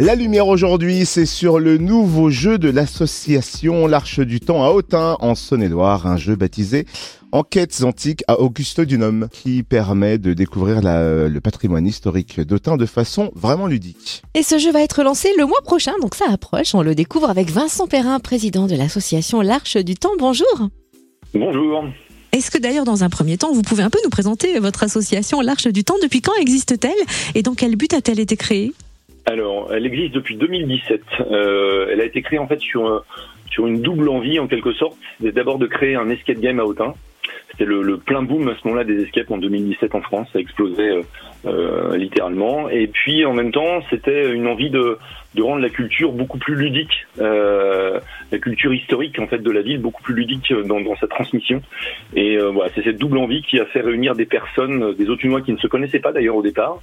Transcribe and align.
La 0.00 0.14
lumière 0.14 0.48
aujourd'hui, 0.48 1.04
c'est 1.04 1.26
sur 1.26 1.58
le 1.58 1.76
nouveau 1.76 2.30
jeu 2.30 2.56
de 2.56 2.70
l'association 2.70 3.86
L'Arche 3.86 4.20
du 4.20 4.40
Temps 4.40 4.64
à 4.64 4.70
Autun, 4.70 5.18
en 5.20 5.34
Saône-et-Loire, 5.34 6.06
un 6.06 6.16
jeu 6.16 6.36
baptisé 6.36 6.86
Enquêtes 7.32 7.82
antiques 7.84 8.24
à 8.26 8.40
Augusto 8.40 8.86
Dunum, 8.86 9.28
qui 9.30 9.62
permet 9.62 10.16
de 10.16 10.32
découvrir 10.32 10.80
le 10.82 11.38
patrimoine 11.40 11.86
historique 11.86 12.40
d'Autun 12.40 12.78
de 12.78 12.86
façon 12.86 13.30
vraiment 13.34 13.66
ludique. 13.66 14.22
Et 14.32 14.42
ce 14.42 14.58
jeu 14.58 14.72
va 14.72 14.80
être 14.80 15.02
lancé 15.02 15.28
le 15.36 15.44
mois 15.44 15.60
prochain, 15.64 15.92
donc 16.00 16.14
ça 16.14 16.24
approche. 16.30 16.74
On 16.74 16.80
le 16.80 16.94
découvre 16.94 17.28
avec 17.28 17.50
Vincent 17.50 17.86
Perrin, 17.86 18.20
président 18.20 18.66
de 18.66 18.76
l'association 18.76 19.42
L'Arche 19.42 19.76
du 19.76 19.96
Temps. 19.96 20.16
Bonjour. 20.18 20.70
Bonjour. 21.34 21.84
Est-ce 22.32 22.50
que 22.50 22.56
d'ailleurs, 22.56 22.86
dans 22.86 23.04
un 23.04 23.10
premier 23.10 23.36
temps, 23.36 23.52
vous 23.52 23.62
pouvez 23.62 23.82
un 23.82 23.90
peu 23.90 23.98
nous 24.02 24.10
présenter 24.10 24.58
votre 24.60 24.82
association 24.82 25.42
L'Arche 25.42 25.66
du 25.66 25.84
Temps? 25.84 25.96
Depuis 26.02 26.22
quand 26.22 26.34
existe-t-elle? 26.40 27.34
Et 27.34 27.42
dans 27.42 27.54
quel 27.54 27.76
but 27.76 27.92
a-t-elle 27.92 28.18
été 28.18 28.38
créée? 28.38 28.72
Alors, 29.30 29.72
elle 29.72 29.86
existe 29.86 30.14
depuis 30.14 30.36
2017. 30.36 31.02
Euh, 31.20 31.88
elle 31.90 32.00
a 32.00 32.04
été 32.04 32.22
créée 32.22 32.38
en 32.38 32.46
fait 32.46 32.60
sur 32.60 33.04
sur 33.50 33.66
une 33.66 33.80
double 33.80 34.08
envie 34.08 34.38
en 34.38 34.46
quelque 34.46 34.72
sorte. 34.72 34.96
D'abord 35.20 35.58
de 35.58 35.66
créer 35.66 35.96
un 35.96 36.08
escape 36.08 36.38
game 36.38 36.60
à 36.60 36.64
Autun. 36.64 36.94
C'était 37.50 37.64
le, 37.64 37.96
plein 37.98 38.22
boom 38.22 38.48
à 38.48 38.54
ce 38.54 38.66
moment-là 38.66 38.84
des 38.84 39.02
escapes 39.02 39.30
en 39.30 39.38
2017 39.38 39.94
en 39.94 40.02
France. 40.02 40.28
Ça 40.32 40.38
explosait 40.38 40.88
euh, 40.88 41.02
euh, 41.46 41.96
littéralement. 41.96 42.68
Et 42.68 42.86
puis 42.86 43.24
en 43.24 43.34
même 43.34 43.50
temps, 43.50 43.82
c'était 43.90 44.32
une 44.32 44.46
envie 44.46 44.70
de, 44.70 44.98
de 45.34 45.42
rendre 45.42 45.60
la 45.60 45.68
culture 45.68 46.12
beaucoup 46.12 46.38
plus 46.38 46.54
ludique, 46.54 47.06
la 47.18 48.38
culture 48.40 48.72
historique 48.72 49.18
en 49.18 49.26
fait 49.26 49.38
de 49.38 49.50
la 49.50 49.62
ville 49.62 49.80
beaucoup 49.80 50.02
plus 50.02 50.14
ludique 50.14 50.52
dans, 50.64 50.96
sa 50.96 51.08
transmission. 51.08 51.60
Et 52.14 52.38
voilà, 52.38 52.70
c'est 52.74 52.82
cette 52.82 52.98
double 52.98 53.18
envie 53.18 53.42
qui 53.42 53.58
a 53.58 53.66
fait 53.66 53.80
réunir 53.80 54.14
des 54.14 54.26
personnes, 54.26 54.94
des 54.94 55.10
Autunois 55.10 55.40
qui 55.42 55.52
ne 55.52 55.58
se 55.58 55.66
connaissaient 55.66 56.00
pas 56.00 56.12
d'ailleurs 56.12 56.36
au 56.36 56.42
départ, 56.42 56.80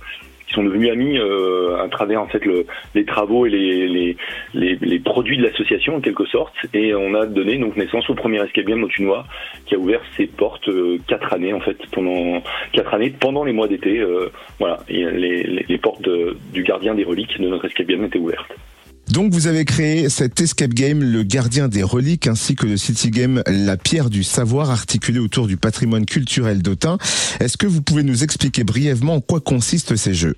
sont 0.57 0.63
devenus 0.63 0.91
amis 0.91 1.17
euh, 1.19 1.83
à 1.83 1.87
travers 1.87 2.21
en 2.21 2.27
fait 2.27 2.43
le, 2.43 2.65
les 2.95 3.05
travaux 3.05 3.45
et 3.45 3.49
les, 3.49 3.87
les, 3.87 4.17
les, 4.53 4.75
les 4.81 4.99
produits 4.99 5.37
de 5.37 5.43
l'association 5.43 5.95
en 5.95 6.01
quelque 6.01 6.25
sorte. 6.25 6.53
Et 6.73 6.93
on 6.95 7.13
a 7.13 7.25
donné 7.25 7.57
donc 7.57 7.77
naissance 7.77 8.09
au 8.09 8.15
premier 8.15 8.43
escape 8.43 8.65
game 8.65 8.83
autunois 8.83 9.25
qui 9.65 9.75
a 9.75 9.77
ouvert 9.77 10.01
ses 10.15 10.25
portes 10.25 10.67
euh, 10.67 10.97
quatre 11.07 11.33
années 11.33 11.53
en 11.53 11.59
fait 11.59 11.77
pendant 11.91 12.41
quatre 12.73 12.93
années 12.93 13.13
pendant 13.17 13.43
les 13.43 13.53
mois 13.53 13.67
d'été. 13.67 13.99
Euh, 13.99 14.31
voilà, 14.59 14.79
et 14.89 15.05
les, 15.05 15.43
les, 15.67 15.77
portes 15.77 16.09
du 16.53 16.63
gardien 16.63 16.95
des 16.95 17.03
reliques 17.03 17.39
de 17.39 17.47
notre 17.47 17.65
escape 17.65 17.85
game 17.85 18.03
étaient 18.03 18.17
ouvertes. 18.17 18.51
Donc 19.11 19.31
vous 19.31 19.47
avez 19.47 19.63
créé 19.63 20.09
cet 20.09 20.41
escape 20.41 20.73
game, 20.73 21.01
le 21.01 21.23
gardien 21.23 21.69
des 21.69 21.83
reliques, 21.83 22.27
ainsi 22.27 22.55
que 22.55 22.65
le 22.65 22.75
city 22.75 23.09
game, 23.09 23.41
la 23.47 23.77
pierre 23.77 24.09
du 24.09 24.23
savoir, 24.23 24.69
articulé 24.69 25.19
autour 25.19 25.47
du 25.47 25.55
patrimoine 25.55 26.05
culturel 26.05 26.61
d'Autun. 26.61 26.97
Est-ce 27.39 27.57
que 27.57 27.67
vous 27.67 27.81
pouvez 27.81 28.03
nous 28.03 28.23
expliquer 28.23 28.63
brièvement 28.63 29.15
en 29.15 29.21
quoi 29.21 29.39
consistent 29.39 29.95
ces 29.95 30.13
jeux? 30.13 30.35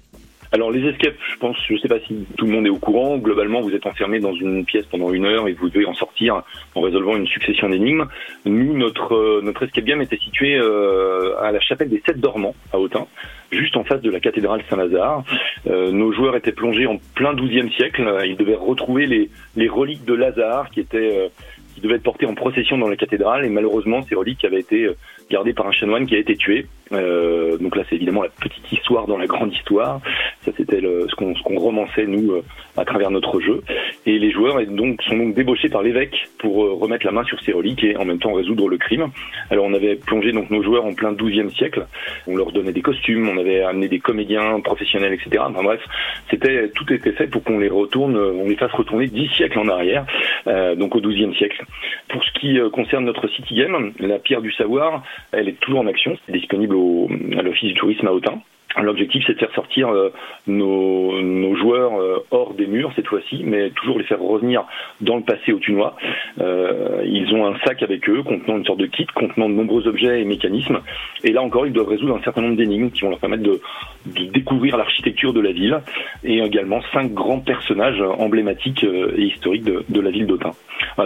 Alors 0.51 0.71
les 0.71 0.83
escapes, 0.89 1.17
je 1.31 1.37
pense, 1.37 1.57
je 1.67 1.73
ne 1.73 1.77
sais 1.77 1.87
pas 1.87 1.99
si 1.99 2.25
tout 2.35 2.45
le 2.45 2.51
monde 2.51 2.65
est 2.65 2.71
au 2.71 2.79
courant. 2.79 3.17
Globalement, 3.19 3.61
vous 3.61 3.75
êtes 3.75 3.85
enfermé 3.85 4.19
dans 4.19 4.33
une 4.33 4.65
pièce 4.65 4.85
pendant 4.87 5.13
une 5.13 5.25
heure 5.25 5.47
et 5.47 5.53
vous 5.53 5.69
devez 5.69 5.85
en 5.85 5.93
sortir 5.93 6.41
en 6.73 6.81
résolvant 6.81 7.15
une 7.15 7.27
succession 7.27 7.69
d'énigmes. 7.69 8.07
Nous, 8.45 8.75
notre 8.75 9.13
euh, 9.13 9.41
notre 9.43 9.63
escape 9.63 9.85
game 9.85 10.01
était 10.01 10.17
situé 10.17 10.55
euh, 10.55 11.39
à 11.39 11.51
la 11.51 11.59
chapelle 11.59 11.89
des 11.89 12.01
Sept 12.03 12.19
Dormants 12.19 12.55
à 12.73 12.79
Autun, 12.79 13.05
juste 13.51 13.77
en 13.77 13.83
face 13.83 14.01
de 14.01 14.09
la 14.09 14.19
cathédrale 14.19 14.63
Saint-Lazare. 14.69 15.23
Euh, 15.67 15.91
nos 15.91 16.11
joueurs 16.11 16.35
étaient 16.35 16.51
plongés 16.51 16.87
en 16.87 16.97
plein 17.13 17.35
XIIe 17.35 17.71
siècle. 17.73 18.11
Ils 18.25 18.37
devaient 18.37 18.55
retrouver 18.55 19.05
les 19.05 19.29
les 19.55 19.67
reliques 19.67 20.05
de 20.05 20.15
Lazare 20.15 20.71
qui 20.71 20.79
étaient 20.79 21.29
qui 21.75 21.81
devaient 21.81 21.95
être 21.95 22.03
portées 22.03 22.25
en 22.25 22.33
procession 22.33 22.79
dans 22.79 22.89
la 22.89 22.95
cathédrale 22.95 23.45
et 23.45 23.49
malheureusement 23.49 24.01
ces 24.01 24.15
reliques 24.15 24.43
avaient 24.43 24.61
été 24.61 24.89
gardées 25.29 25.53
par 25.53 25.67
un 25.67 25.71
chanoine 25.71 26.07
qui 26.07 26.15
a 26.15 26.17
été 26.17 26.35
tué. 26.35 26.65
donc 26.91 27.75
là, 27.75 27.83
c'est 27.87 27.95
évidemment 27.95 28.23
la 28.23 28.29
petite 28.29 28.71
histoire 28.71 29.05
dans 29.05 29.17
la 29.17 29.27
grande 29.27 29.53
histoire. 29.53 30.01
Ça, 30.45 30.51
c'était 30.55 30.79
ce 30.79 31.15
qu'on 31.15 31.33
qu 31.33 31.57
romançait, 31.57 32.05
nous, 32.05 32.31
euh, 32.31 32.43
à 32.77 32.85
travers 32.85 33.11
notre 33.11 33.41
jeu. 33.41 33.61
Et 34.05 34.17
les 34.17 34.31
joueurs 34.31 34.65
donc, 34.65 35.01
sont 35.03 35.17
donc 35.17 35.35
débauchés 35.35 35.67
par 35.69 35.81
l'évêque 35.81 36.15
pour 36.37 36.63
euh, 36.63 36.73
remettre 36.73 37.05
la 37.05 37.11
main 37.11 37.23
sur 37.25 37.39
ces 37.41 37.51
reliques 37.51 37.83
et 37.83 37.97
en 37.97 38.05
même 38.05 38.19
temps 38.19 38.33
résoudre 38.33 38.69
le 38.69 38.77
crime. 38.77 39.07
Alors, 39.49 39.65
on 39.65 39.73
avait 39.73 39.95
plongé 39.95 40.31
donc 40.31 40.49
nos 40.49 40.63
joueurs 40.63 40.85
en 40.85 40.93
plein 40.93 41.11
12e 41.11 41.53
siècle. 41.55 41.85
On 42.25 42.37
leur 42.37 42.51
donnait 42.53 42.71
des 42.71 42.81
costumes, 42.81 43.27
on 43.27 43.37
avait 43.37 43.61
amené 43.61 43.89
des 43.89 43.99
comédiens 43.99 44.59
professionnels, 44.61 45.13
etc. 45.13 45.43
Enfin 45.45 45.63
bref, 45.63 45.81
c'était 46.29 46.69
tout 46.69 46.91
était 46.93 47.11
fait 47.11 47.27
pour 47.27 47.43
qu'on 47.43 47.59
les 47.59 47.69
retourne, 47.69 48.15
on 48.17 48.47
les 48.47 48.55
fasse 48.55 48.71
retourner 48.71 49.07
10 49.07 49.27
siècles 49.35 49.59
en 49.59 49.67
arrière, 49.67 50.05
euh, 50.47 50.75
donc 50.75 50.95
au 50.95 51.01
12e 51.01 51.35
siècle. 51.37 51.65
Pour 52.07 52.23
ce 52.23 52.31
qui 52.39 52.57
concerne 52.71 53.05
notre 53.05 53.27
city 53.27 53.55
game, 53.55 53.91
la 53.99 54.19
pierre 54.19 54.41
du 54.41 54.51
savoir, 54.53 55.03
elle 55.31 55.49
est 55.49 55.59
toujours 55.59 55.81
en 55.81 55.87
action. 55.87 56.17
C'est 56.25 56.31
disponible 56.31 56.75
au, 56.75 57.09
à 57.37 57.41
l'office 57.41 57.69
du 57.69 57.73
tourisme 57.73 58.07
à 58.07 58.13
Autun. 58.13 58.41
L'objectif, 58.81 59.23
c'est 59.27 59.33
de 59.33 59.39
faire 59.39 59.53
sortir 59.53 59.89
euh, 59.89 60.11
nos, 60.47 61.55
joueurs 61.55 61.99
euh, 61.99 62.25
hors 62.31 62.53
des 62.53 62.67
murs 62.67 62.91
cette 62.95 63.07
fois-ci, 63.07 63.43
mais 63.43 63.71
toujours 63.71 63.97
les 63.97 64.05
faire 64.05 64.21
revenir 64.21 64.63
dans 65.01 65.17
le 65.17 65.23
passé 65.23 65.51
au 65.51 65.59
Tunois. 65.59 65.95
Euh, 66.39 67.01
ils 67.05 67.33
ont 67.33 67.45
un 67.45 67.57
sac 67.65 67.83
avec 67.83 68.07
eux 68.09 68.23
contenant 68.23 68.57
une 68.57 68.65
sorte 68.65 68.79
de 68.79 68.85
kit 68.85 69.07
contenant 69.13 69.49
de 69.49 69.55
nombreux 69.55 69.87
objets 69.87 70.21
et 70.21 70.25
mécanismes. 70.25 70.79
Et 71.23 71.31
là 71.31 71.41
encore, 71.41 71.67
ils 71.67 71.73
doivent 71.73 71.89
résoudre 71.89 72.15
un 72.15 72.23
certain 72.23 72.41
nombre 72.41 72.55
d'énigmes 72.55 72.89
qui 72.91 73.01
vont 73.01 73.09
leur 73.09 73.19
permettre 73.19 73.43
de, 73.43 73.59
découvrir 74.31 74.77
l'architecture 74.77 75.33
de 75.33 75.41
la 75.41 75.51
ville 75.51 75.79
et 76.23 76.39
également 76.39 76.81
cinq 76.93 77.13
grands 77.13 77.39
personnages 77.39 78.01
emblématiques 78.17 78.83
et 78.83 79.21
historiques 79.21 79.63
de, 79.63 79.99
la 79.99 80.09
ville 80.09 80.25
d'Autun. 80.25 80.51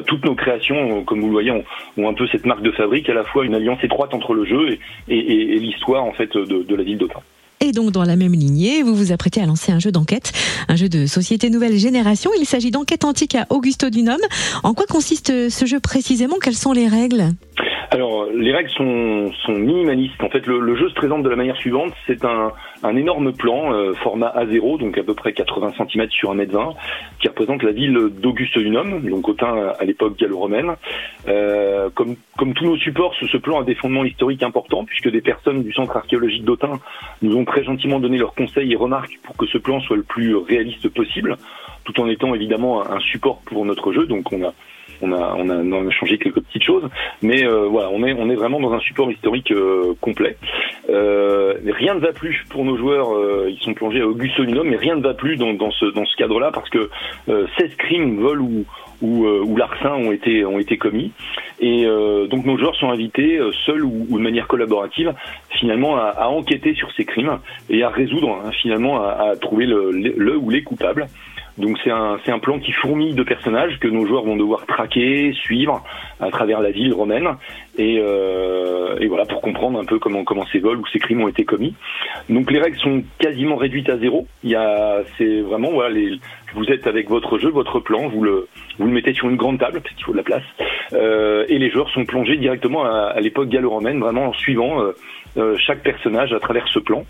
toutes 0.07 0.25
nos 0.25 0.35
créations, 0.35 1.03
comme 1.03 1.22
vous 1.22 1.28
le 1.28 1.33
voyez, 1.33 1.51
ont, 1.51 1.63
un 2.07 2.13
peu 2.13 2.28
cette 2.28 2.45
marque 2.45 2.62
de 2.62 2.72
fabrique, 2.72 3.09
à 3.09 3.13
la 3.13 3.23
fois 3.23 3.45
une 3.45 3.56
alliance 3.56 3.83
étroite 3.83 4.13
entre 4.13 4.33
le 4.33 4.45
jeu 4.45 4.78
et 5.07 5.59
l'histoire 5.59 6.03
en 6.03 6.13
fait 6.13 6.38
de, 6.38 6.63
de 6.63 6.75
la 6.75 6.83
ville 6.83 6.97
d'Autun. 6.97 7.19
Et 7.66 7.72
donc, 7.72 7.91
dans 7.91 8.03
la 8.03 8.18
même 8.18 8.34
lignée, 8.34 8.84
vous 8.84 8.94
vous 8.94 9.13
apprêtez 9.13 9.40
à 9.40 9.46
lancer 9.46 9.72
un 9.72 9.79
jeu 9.79 9.90
d'enquête, 9.90 10.34
un 10.68 10.75
jeu 10.75 10.90
de 10.90 11.06
société 11.06 11.50
nouvelle 11.50 11.78
génération. 11.78 12.29
Il 12.38 12.46
s'agit 12.46 12.72
d'enquête 12.72 13.06
antique 13.06 13.35
à 13.35 13.47
Augusto 13.50 13.90
Dunum. 13.90 14.19
En 14.63 14.74
quoi 14.74 14.85
consiste 14.85 15.50
ce 15.50 15.66
jeu 15.66 15.79
précisément? 15.79 16.35
Quelles 16.41 16.57
sont 16.57 16.74
les 16.74 16.90
règles? 16.90 17.29
Alors, 17.94 18.26
les 18.34 18.52
règles 18.52 18.72
sont, 18.72 19.31
sont 19.46 19.52
minimalistes. 19.52 20.24
En 20.24 20.30
fait, 20.30 20.48
le, 20.48 20.59
le, 20.59 20.76
jeu 20.76 20.90
se 20.90 20.96
présente 20.96 21.22
de 21.22 21.30
la 21.30 21.36
manière 21.36 21.56
suivante. 21.58 21.94
C'est 22.08 22.26
un, 22.26 22.52
un, 22.81 22.96
énorme 22.96 23.34
plan, 23.34 23.72
euh, 23.72 23.94
format 23.94 24.34
A0, 24.36 24.80
donc 24.80 24.98
à 24.98 25.04
peu 25.04 25.14
près 25.14 25.31
80 25.31 25.74
cm 25.78 26.09
sur 26.09 26.34
1m20, 26.34 26.74
qui 27.20 27.28
représente 27.28 27.62
la 27.62 27.72
ville 27.72 28.09
d'Auguste 28.20 28.58
Dunum, 28.58 29.08
donc 29.08 29.30
Autun 29.30 29.74
à 29.80 29.86
l'époque 29.86 30.18
gallo-romaine. 30.18 30.72
Euh, 31.28 31.92
comme, 31.94 32.16
comme 32.36 32.56
tous 32.56 32.66
nos 32.66 32.78
supports, 32.78 33.14
ce, 33.14 33.38
plan 33.38 33.62
a 33.62 33.64
des 33.64 33.76
fondements 33.76 34.06
historiques 34.06 34.42
importants, 34.42 34.86
puisque 34.86 35.12
des 35.12 35.22
personnes 35.22 35.62
du 35.62 35.72
centre 35.72 35.96
archéologique 35.96 36.46
d'Autun 36.46 36.80
nous 37.22 37.36
ont 37.36 37.46
très 37.46 37.64
gentiment 37.64 38.00
donné 38.00 38.18
leurs 38.18 38.34
conseils 38.34 38.74
et 38.74 38.75
remarques 38.75 39.20
pour 39.22 39.38
que 39.38 39.46
ce 39.46 39.60
plan 39.60 39.80
soit 39.81 39.98
le 39.98 40.04
plus 40.04 40.36
réaliste 40.36 40.90
possible, 40.90 41.38
tout 41.84 42.02
en 42.02 42.10
étant 42.10 42.34
évidemment 42.34 42.90
un 42.90 43.00
support 43.02 43.42
pour 43.46 43.66
notre 43.66 43.94
jeu. 43.94 44.08
Donc 44.08 44.34
on 44.34 44.44
a 44.44 44.54
on 45.03 45.88
a, 45.88 45.91
changé 45.91 46.18
quelques 46.18 46.41
petites 46.41 46.64
choses, 46.64 46.90
mais 47.22 47.46
euh, 47.46 47.68
voilà, 47.68 47.90
on 47.90 48.03
est, 48.03 48.36
vraiment 48.36 48.59
dans 48.59 48.74
un 48.74 48.80
support 48.80 49.12
historique 49.12 49.52
euh, 49.52 49.94
complet. 50.02 50.38
Euh, 50.90 51.53
rien 51.66 51.96
ne 51.96 52.00
va 52.00 52.12
plus 52.12 52.44
pour 52.50 52.66
nos 52.66 52.78
joueurs, 52.78 53.09
ils 53.47 53.59
sont 53.62 53.74
plongés 53.74 54.02
à 54.02 54.08
Augustinum, 54.08 54.68
mais 54.68 54.78
rien 54.78 54.96
ne 54.96 55.02
va 55.02 55.13
plus 55.13 55.38
dans, 55.38 55.72
ce, 55.72 56.18
cadre-là 56.18 56.52
parce 56.52 56.69
que 56.69 56.90
16 57.28 57.75
crimes, 57.78 58.19
vols 58.19 58.42
ou, 58.42 58.66
ou, 59.02 59.56
larcins 59.56 59.94
ont 59.94 60.12
été, 60.12 60.78
commis. 60.78 61.12
Et 61.59 61.86
donc 62.30 62.46
nos 62.46 62.58
joueurs 62.58 62.75
sont 62.75 62.90
invités, 62.90 63.40
seuls 63.66 63.84
ou, 63.84 64.18
de 64.18 64.24
manière 64.24 64.47
collaborative, 64.47 65.13
finalement 65.52 65.97
à, 65.97 66.28
enquêter 66.28 66.74
sur 66.74 66.92
ces 66.94 67.06
crimes 67.06 67.40
et 67.69 67.84
à 67.84 67.90
résoudre, 67.90 68.42
hein, 68.44 68.52
finalement 68.62 69.02
à, 69.02 69.36
trouver 69.40 69.66
le, 69.66 70.38
ou 70.38 70.50
les 70.50 70.63
coupables. 70.63 71.08
Donc 71.58 71.78
c'est 71.84 71.91
un, 71.91 72.18
c'est 72.25 72.31
un 72.31 72.40
plan 72.40 72.59
qui 72.59 72.72
fourmille 72.72 73.14
de 73.14 73.24
personnages 73.24 73.80
que 73.80 73.88
nos 73.88 74.06
joueurs 74.06 74.24
vont 74.24 74.36
devoir 74.36 74.66
traquer, 74.66 75.34
suivre 75.34 75.84
à 76.19 76.30
travers 76.31 76.62
la 76.62 76.72
ville 76.72 76.94
romaine 76.94 77.28
et, 77.78 78.00
euh, 78.00 78.97
et 79.00 79.08
voilà 79.08 79.25
pour 79.25 79.41
comprendre 79.41 79.80
un 79.80 79.86
peu 79.86 80.00
comment 80.00 80.24
comment 80.24 80.46
ces 80.52 80.59
vols 80.59 80.78
ou 80.80 80.88
ces 80.88 81.00
crimes 81.00 81.22
ont 81.22 81.28
été 81.28 81.46
commis. 81.46 81.75
Donc 82.30 82.52
les 82.52 82.59
règles 82.59 82.78
sont 82.80 83.03
quasiment 83.19 83.56
réduites 83.56 83.90
à 83.90 83.97
zéro. 83.97 84.28
Il 84.44 84.50
y 84.50 84.56
a 84.56 85.02
c'est 85.18 85.42
vraiment 85.42 85.72
voilà 85.72 85.90
les, 85.94 86.19
vous 86.56 86.66
êtes 86.66 86.88
avec 86.88 87.09
votre 87.09 87.38
jeu, 87.38 87.50
votre 87.50 87.80
plan, 87.80 88.07
vous 88.07 88.24
le 88.24 88.48
vous 88.80 88.88
le 88.88 88.92
mettez 88.92 89.13
sur 89.13 89.30
une 89.30 89.38
grande 89.38 89.60
table 89.60 89.81
parce 89.81 89.94
qu'il 89.94 90.06
faut 90.06 90.12
de 90.13 90.18
la 90.18 90.24
place 90.24 90.44
euh, 90.94 91.45
et 91.50 91.60
les 91.60 91.69
joueurs 91.69 91.89
sont 91.89 92.06
plongés 92.06 92.38
directement 92.38 92.83
à, 92.86 93.13
à 93.16 93.19
l'époque 93.19 93.50
gallo-romaine 93.50 94.00
vraiment 94.00 94.25
en 94.30 94.33
suivant 94.33 94.81
euh, 94.81 94.92
euh, 95.38 95.56
chaque 95.57 95.83
personnage 95.83 96.33
à 96.33 96.39
travers 96.39 96.68
ce 96.68 96.80
plan. 96.80 97.06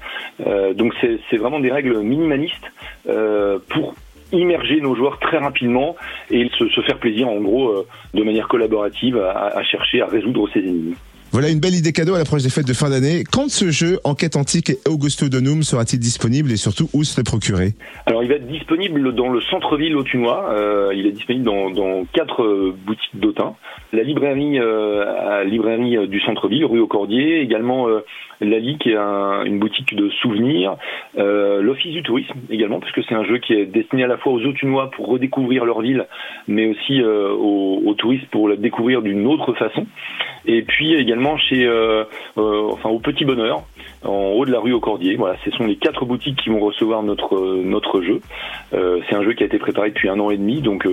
Euh, 0.45 0.73
donc 0.73 0.93
c'est 1.29 1.37
vraiment 1.37 1.59
des 1.59 1.71
règles 1.71 1.97
minimalistes 1.99 2.71
euh, 3.07 3.59
pour 3.69 3.95
immerger 4.33 4.81
nos 4.81 4.95
joueurs 4.95 5.19
très 5.19 5.37
rapidement 5.37 5.95
et 6.29 6.49
se, 6.57 6.81
faire 6.81 6.97
plaisir 6.99 7.27
en 7.27 7.39
gros 7.39 7.69
euh, 7.69 7.87
de 8.13 8.23
manière 8.23 8.47
collaborative 8.47 9.17
à, 9.17 9.47
à, 9.47 9.63
chercher 9.63 10.01
à 10.01 10.07
résoudre 10.07 10.49
ces 10.53 10.59
énigmes. 10.59 10.95
Voilà 11.33 11.49
une 11.49 11.59
belle 11.59 11.73
idée 11.73 11.93
cadeau 11.93 12.13
à 12.13 12.19
l'approche 12.19 12.43
des 12.43 12.51
fêtes 12.51 12.67
de 12.67 12.73
fin 12.73 12.91
d'année. 12.91 13.23
Quand 13.23 13.49
ce 13.49 13.71
jeu 13.71 13.97
Enquête 14.03 14.35
antique 14.35 14.69
et 14.69 14.77
Augusto 14.87 15.29
Donum 15.29 15.63
sera-t-il 15.63 15.99
disponible 15.99 16.51
et 16.51 16.57
surtout 16.57 16.89
où 16.93 17.03
se 17.03 17.19
le 17.19 17.23
procurer 17.23 17.73
Alors 18.05 18.21
il 18.21 18.29
va 18.29 18.35
être 18.35 18.45
disponible 18.45 19.15
dans 19.15 19.29
le 19.29 19.41
centre-ville 19.41 19.95
autunois. 19.95 20.51
Euh, 20.51 20.93
il 20.93 21.07
est 21.07 21.11
disponible 21.11 21.43
dans, 21.43 22.05
quatre 22.13 22.43
euh, 22.43 22.75
boutiques 22.85 23.15
d'Autun. 23.15 23.55
La 23.93 24.03
librairie, 24.03 24.59
euh, 24.59 25.43
librairie 25.45 25.97
euh, 25.97 26.05
du 26.05 26.19
centre-ville, 26.19 26.65
rue 26.65 26.79
au 26.79 26.85
Cordier. 26.85 27.41
Également 27.41 27.87
Lali 28.39 28.77
qui 28.77 28.91
est 28.91 28.97
une 28.97 29.57
boutique 29.57 29.95
de 29.95 30.09
souvenirs. 30.21 30.75
L'Office 31.15 31.93
du 31.93 32.03
tourisme 32.03 32.35
également, 32.51 32.79
parce 32.79 32.91
que 32.91 33.01
c'est 33.09 33.15
un 33.15 33.23
jeu 33.23 33.39
qui 33.39 33.53
est 33.53 33.65
destiné 33.65 34.03
à 34.03 34.07
la 34.07 34.17
fois 34.17 34.33
aux 34.33 34.41
Autunois 34.41 34.91
pour 34.91 35.07
redécouvrir 35.07 35.65
leur 35.65 35.81
ville, 35.81 36.05
mais 36.47 36.67
aussi 36.67 37.01
aux 37.01 37.95
touristes 37.97 38.27
pour 38.31 38.49
la 38.49 38.55
découvrir 38.55 39.01
d'une 39.01 39.25
autre 39.25 39.53
façon. 39.53 39.87
Et 40.45 40.61
puis 40.63 40.93
également 40.95 41.22
chez, 41.37 41.65
euh, 41.65 42.03
euh, 42.37 42.69
enfin 42.71 42.89
au 42.89 42.99
Petit 42.99 43.25
Bonheur, 43.25 43.63
en 44.03 44.31
haut 44.31 44.45
de 44.45 44.51
la 44.51 44.59
rue 44.59 44.73
au 44.73 44.79
Cordier. 44.79 45.15
Voilà, 45.15 45.35
ce 45.43 45.51
sont 45.51 45.65
les 45.65 45.75
quatre 45.75 46.05
boutiques 46.05 46.41
qui 46.41 46.49
vont 46.49 46.59
recevoir 46.59 47.03
notre 47.03 47.61
notre 47.63 48.01
jeu. 48.01 48.21
Euh, 48.73 48.99
c'est 49.07 49.15
un 49.15 49.23
jeu 49.23 49.33
qui 49.33 49.43
a 49.43 49.45
été 49.45 49.59
préparé 49.59 49.89
depuis 49.89 50.09
un 50.09 50.19
an 50.19 50.29
et 50.29 50.37
demi, 50.37 50.61
donc 50.61 50.87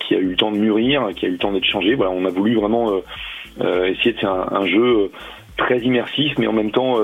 qui 0.00 0.14
a 0.14 0.18
eu 0.18 0.30
le 0.30 0.36
temps 0.36 0.52
de 0.52 0.58
mûrir, 0.58 1.08
qui 1.16 1.26
a 1.26 1.28
eu 1.28 1.32
le 1.32 1.38
temps 1.38 1.52
d'être 1.52 1.64
changé. 1.64 1.96
On 1.98 2.24
a 2.24 2.30
voulu 2.30 2.56
vraiment 2.56 3.00
essayer 3.60 4.12
de 4.12 4.18
faire 4.18 4.52
un, 4.52 4.66
jeu 4.66 5.10
très 5.56 5.78
immersif, 5.80 6.34
mais 6.38 6.46
en 6.46 6.52
même 6.52 6.70
temps 6.70 6.98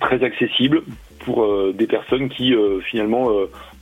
très 0.00 0.22
accessible 0.24 0.82
pour 1.24 1.46
des 1.74 1.86
personnes 1.86 2.28
qui 2.28 2.54
finalement 2.84 3.28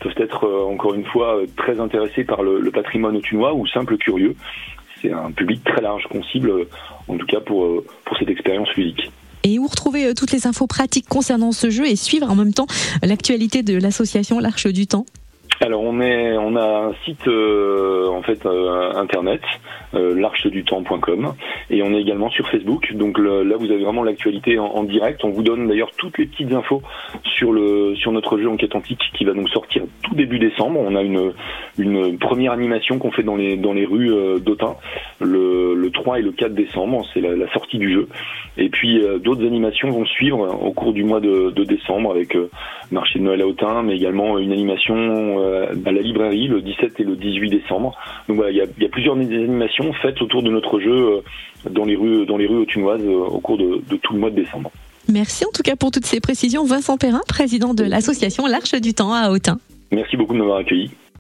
peuvent 0.00 0.14
être 0.17 0.49
encore 0.67 0.94
une 0.94 1.05
fois 1.05 1.40
très 1.56 1.79
intéressées 1.79 2.25
par 2.25 2.43
le, 2.43 2.58
le 2.58 2.70
patrimoine 2.70 3.17
autunois 3.17 3.55
ou 3.55 3.67
simples 3.67 3.97
curieux 3.97 4.35
c'est 5.05 5.12
un 5.12 5.31
public 5.31 5.62
très 5.65 5.83
large 5.83 6.05
qu'on 6.11 6.23
cible, 6.25 6.67
en 7.09 7.17
tout 7.17 7.27
cas 7.27 7.41
pour, 7.41 7.65
euh, 7.65 7.85
pour 8.05 8.17
cette 8.19 8.31
expérience 8.31 8.69
ludique. 8.77 9.11
Et 9.43 9.59
où 9.59 9.67
retrouver 9.67 10.06
euh, 10.06 10.15
toutes 10.15 10.33
les 10.33 10.47
infos 10.47 10.67
pratiques 10.67 11.09
concernant 11.09 11.53
ce 11.53 11.69
jeu 11.69 11.87
et 11.87 11.97
suivre 11.97 12.31
en 12.31 12.35
même 12.35 12.55
temps 12.55 12.67
l'actualité 13.03 13.62
de 13.62 13.79
l'association 13.79 14.39
L'Arche 14.39 14.67
du 14.67 14.87
Temps? 14.87 15.05
Alors 15.64 15.82
on 15.82 16.00
est, 16.00 16.37
on 16.37 16.56
a 16.56 16.88
un 16.88 16.94
site 17.05 17.26
euh, 17.26 18.08
en 18.08 18.22
fait 18.22 18.44
internet, 18.46 19.40
euh, 19.94 20.14
l'archedutemps.com, 20.14 21.34
et 21.70 21.82
on 21.82 21.94
est 21.94 22.00
également 22.00 22.28
sur 22.31 22.49
Facebook. 22.50 22.93
Donc 22.94 23.19
là 23.19 23.56
vous 23.58 23.70
avez 23.70 23.82
vraiment 23.82 24.02
l'actualité 24.02 24.58
en, 24.58 24.84
direct. 24.84 25.25
On 25.25 25.31
vous 25.31 25.43
donne 25.43 25.66
d'ailleurs 25.69 25.90
toutes 25.96 26.19
les 26.19 26.26
petites 26.26 26.52
infos 26.52 26.82
sur 27.37 27.52
le 27.52 27.94
sur 27.96 28.12
notre 28.12 28.38
jeu 28.38 28.49
Enquête 28.49 28.75
Antique 28.75 29.00
qui 29.14 29.25
va 29.25 29.32
donc 29.32 29.49
sortir 29.49 29.82
tout 30.02 30.14
début 30.14 30.38
décembre. 30.38 30.81
On 30.81 30.94
a 30.94 31.02
une 31.02 31.32
une 31.78 32.19
première 32.19 32.52
animation 32.52 32.99
qu'on 32.99 33.11
fait 33.11 33.22
dans 33.22 33.37
les 33.37 33.56
dans 33.56 33.72
les 33.72 33.87
rues 33.87 34.12
euh, 34.12 34.38
d'Autun 34.38 34.75
le, 35.20 35.75
le 35.75 35.90
3 35.90 36.19
et 36.19 36.22
le 36.22 36.32
4 36.32 36.55
décembre. 36.55 37.06
C'est 37.14 37.20
la, 37.20 37.50
sortie 37.52 37.78
du 37.78 37.93
jeu. 37.93 38.08
Et 38.56 38.69
puis 38.69 39.03
d'autres 39.23 39.45
animations 39.45 39.91
vont 39.91 40.06
suivre 40.06 40.39
au 40.62 40.73
cours 40.73 40.93
du 40.93 41.05
mois 41.05 41.21
de, 41.21 41.51
de 41.51 41.65
décembre 41.65 42.12
avec 42.12 42.37
marché 42.91 43.19
de 43.19 43.25
Noël 43.25 43.43
à 43.43 43.47
Autun, 43.47 43.83
mais 43.83 43.97
également 43.97 44.39
une 44.39 44.53
animation 44.53 44.95
euh, 44.97 45.67
à 45.85 45.93
la 45.93 46.01
librairie 46.01 46.49
le 46.49 46.62
17 46.62 47.01
et 47.01 47.05
le 47.05 47.17
18 47.17 47.51
décembre. 47.51 47.97
Donc 48.29 48.37
voilà, 48.37 48.51
il 48.51 48.56
y 48.56 48.61
a, 48.61 48.67
y 48.79 48.85
a, 48.85 48.89
plusieurs 48.89 49.15
animations 49.15 49.93
faites 49.95 50.21
autour 50.23 50.43
de 50.43 50.51
notre 50.51 50.81
jeu 50.81 50.91
euh, 50.91 51.21
dans 51.71 51.85
les 51.85 51.97
rues, 51.97 52.27
dans 52.27 52.37
les 52.37 52.47
rues 52.47 52.59
autunoises 52.59 53.03
euh, 53.05 53.27
au 53.27 53.41
cours 53.41 53.59
de, 53.59 53.83
de 53.89 53.97
tout 53.97 54.15
le 54.15 54.21
mois 54.21 54.31
de 54.31 54.37
décembre. 54.37 54.71
Merci 55.12 55.45
en 55.45 55.50
tout 55.53 55.62
cas 55.62 55.77
pour 55.77 55.91
toutes 55.91 56.07
ces 56.07 56.21
précisions. 56.21 56.65
Vincent 56.65 56.97
Perrin, 56.97 57.21
président 57.29 57.75
de 57.75 57.85
l'association 57.85 58.47
L'Arche 58.47 58.75
du 58.81 58.95
Temps 58.95 59.12
à 59.12 59.31
Autun. 59.31 59.59
Merci 59.93 60.17
beaucoup 60.17 60.33
de 60.33 60.39
m'avoir 60.39 60.59
accueilli. 60.59 60.91